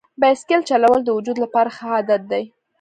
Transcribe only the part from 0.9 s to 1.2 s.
د